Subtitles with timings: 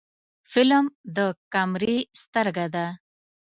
[0.51, 1.17] فلم د
[1.51, 2.85] کیمرې سترګه ده